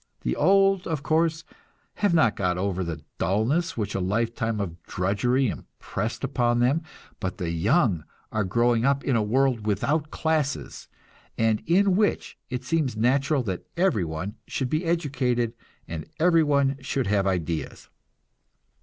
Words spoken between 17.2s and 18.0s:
ideas.